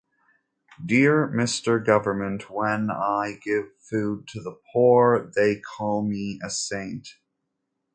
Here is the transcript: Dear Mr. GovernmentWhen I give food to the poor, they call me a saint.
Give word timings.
Dear 0.83 1.27
Mr. 1.27 1.77
GovernmentWhen 1.79 2.89
I 2.89 3.33
give 3.43 3.65
food 3.87 4.27
to 4.29 4.41
the 4.41 4.55
poor, 4.73 5.31
they 5.35 5.57
call 5.77 6.01
me 6.01 6.39
a 6.43 6.49
saint. 6.49 7.07